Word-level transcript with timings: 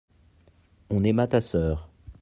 on 0.89 1.03
aima 1.07 1.27
ta 1.31 1.41
sœur. 1.41 1.87